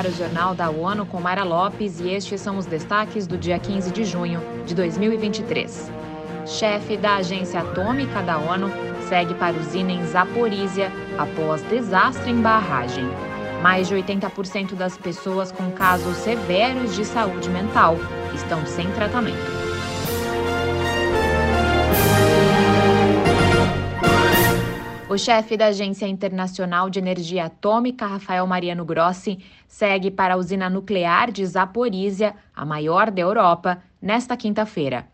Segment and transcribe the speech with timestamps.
[0.00, 3.58] ar o Jornal da ONU com Mara Lopes e estes são os destaques do dia
[3.58, 5.92] 15 de junho de 2023.
[6.46, 8.70] Chefe da Agência Atômica da ONU
[9.10, 13.04] segue para usina em Zaporizhia após desastre em barragem.
[13.62, 17.96] Mais de 80% das pessoas com casos severos de saúde mental
[18.34, 19.69] estão sem tratamento.
[25.10, 30.70] O chefe da Agência Internacional de Energia Atômica, Rafael Mariano Grossi, segue para a usina
[30.70, 35.08] nuclear de Zaporizhia, a maior da Europa, nesta quinta-feira.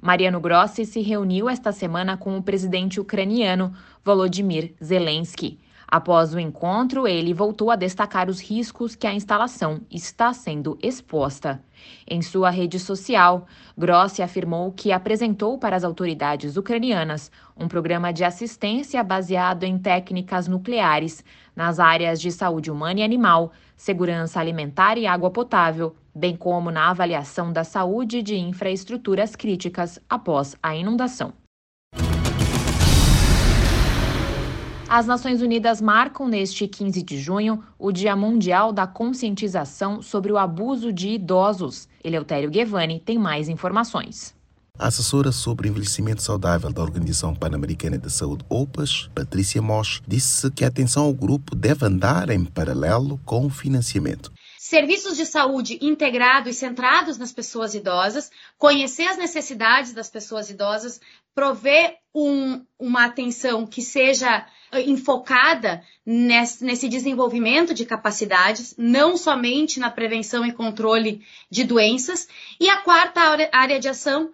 [0.00, 3.74] Mariano Grossi se reuniu esta semana com o presidente ucraniano
[4.04, 5.58] Volodymyr Zelensky.
[5.90, 11.60] Após o encontro, ele voltou a destacar os riscos que a instalação está sendo exposta.
[12.06, 13.44] Em sua rede social,
[13.76, 20.46] Grossi afirmou que apresentou para as autoridades ucranianas um programa de assistência baseado em técnicas
[20.46, 21.24] nucleares
[21.56, 26.88] nas áreas de saúde humana e animal, segurança alimentar e água potável, bem como na
[26.90, 31.32] avaliação da saúde de infraestruturas críticas após a inundação.
[34.92, 40.36] As Nações Unidas marcam neste 15 de junho o Dia Mundial da Conscientização sobre o
[40.36, 41.88] Abuso de Idosos.
[42.02, 44.34] Eleutério Guevani tem mais informações.
[44.76, 50.64] A assessora sobre envelhecimento saudável da Organização Pan-Americana de Saúde, OPAS, Patrícia Mosch, disse que
[50.64, 54.32] a atenção ao grupo deve andar em paralelo com o financiamento
[54.70, 61.00] serviços de saúde integrados e centrados nas pessoas idosas, conhecer as necessidades das pessoas idosas,
[61.34, 69.80] prover um, uma atenção que seja eh, enfocada nesse, nesse, desenvolvimento de capacidades, não somente
[69.80, 72.28] na prevenção e controle de doenças.
[72.60, 73.20] E a quarta
[73.52, 74.30] área de ação,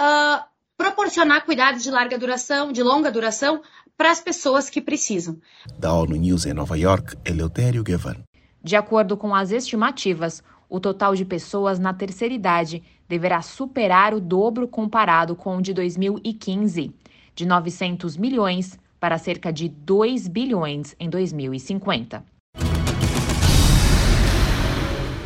[0.00, 0.44] uh,
[0.76, 3.62] proporcionar cuidados de larga duração, de longa duração,
[3.96, 5.40] para as pessoas que precisam.
[5.78, 8.25] Da ONU News em Nova York, Eleutério Gavan.
[8.66, 14.20] De acordo com as estimativas, o total de pessoas na terceira idade deverá superar o
[14.20, 16.92] dobro comparado com o de 2015,
[17.32, 22.24] de 900 milhões para cerca de 2 bilhões em 2050.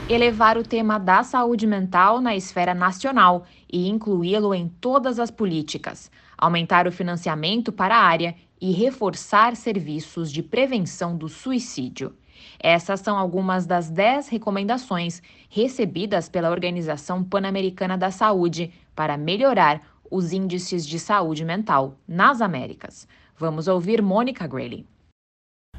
[0.07, 6.11] Elevar o tema da saúde mental na esfera nacional e incluí-lo em todas as políticas,
[6.37, 12.13] aumentar o financiamento para a área e reforçar serviços de prevenção do suicídio.
[12.59, 19.81] Essas são algumas das 10 recomendações recebidas pela Organização Pan-Americana da Saúde para melhorar
[20.11, 23.07] os índices de saúde mental nas Américas.
[23.39, 24.85] Vamos ouvir Mônica Grayley.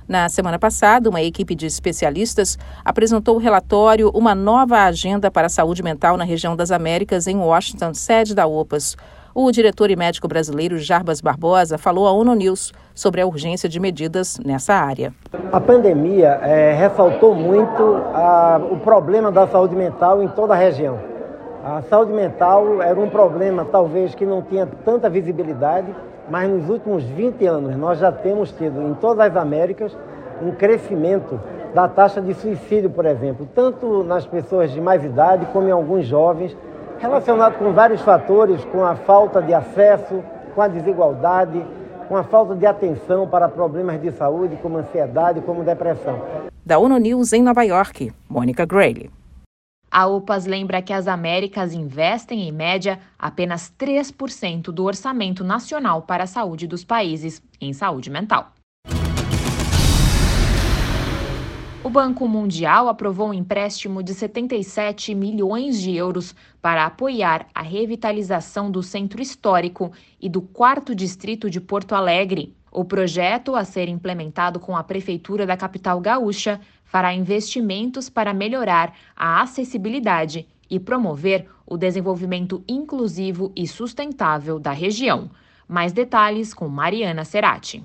[0.08, 5.50] Na semana passada, uma equipe de especialistas apresentou o relatório Uma Nova Agenda para a
[5.50, 8.98] Saúde Mental na Região das Américas, em Washington, sede da OPAS.
[9.34, 13.80] O diretor e médico brasileiro Jarbas Barbosa falou à ONU News sobre a urgência de
[13.80, 15.14] medidas nessa área.
[15.54, 17.82] A pandemia é, ressaltou muito
[18.14, 21.00] a, o problema da saúde mental em toda a região.
[21.64, 25.96] A saúde mental era um problema, talvez, que não tinha tanta visibilidade,
[26.30, 29.96] mas nos últimos 20 anos nós já temos tido em todas as Américas
[30.42, 31.40] um crescimento
[31.74, 36.06] da taxa de suicídio, por exemplo, tanto nas pessoas de mais idade como em alguns
[36.06, 36.54] jovens
[37.02, 40.24] relacionado com vários fatores, com a falta de acesso,
[40.54, 41.66] com a desigualdade,
[42.08, 46.22] com a falta de atenção para problemas de saúde, como ansiedade, como depressão.
[46.64, 49.10] Da ONU News em Nova York, Mônica Grayley.
[49.90, 56.24] A UPAS lembra que as Américas investem, em média, apenas 3% do orçamento nacional para
[56.24, 58.52] a saúde dos países em saúde mental.
[61.84, 68.70] O Banco Mundial aprovou um empréstimo de 77 milhões de euros para apoiar a revitalização
[68.70, 72.56] do centro histórico e do quarto distrito de Porto Alegre.
[72.72, 78.94] O projeto, a ser implementado com a Prefeitura da capital gaúcha, fará investimentos para melhorar
[79.16, 85.32] a acessibilidade e promover o desenvolvimento inclusivo e sustentável da região.
[85.68, 87.84] Mais detalhes com Mariana Serati.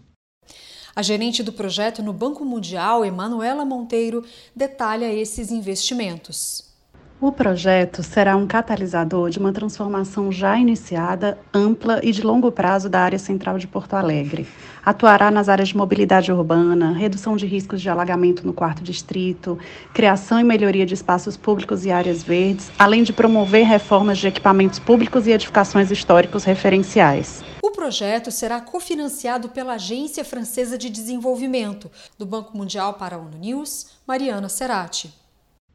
[0.96, 4.24] A gerente do projeto no Banco Mundial, Emanuela Monteiro,
[4.56, 6.64] detalha esses investimentos.
[7.20, 12.88] O projeto será um catalisador de uma transformação já iniciada, ampla e de longo prazo
[12.88, 14.46] da área central de Porto Alegre.
[14.82, 19.58] Atuará nas áreas de mobilidade urbana, redução de riscos de alagamento no quarto distrito,
[19.92, 24.78] criação e melhoria de espaços públicos e áreas verdes, além de promover reformas de equipamentos
[24.78, 27.44] públicos e edificações históricos referenciais.
[27.76, 33.36] O projeto será cofinanciado pela Agência Francesa de Desenvolvimento, do Banco Mundial para a ONU
[33.36, 35.12] News, Mariana Serati.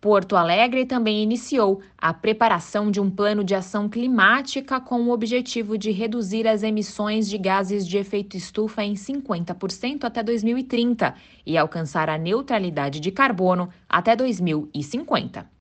[0.01, 5.77] Porto Alegre também iniciou a preparação de um plano de ação climática com o objetivo
[5.77, 11.13] de reduzir as emissões de gases de efeito estufa em 50% até 2030
[11.45, 15.60] e alcançar a neutralidade de carbono até 2050.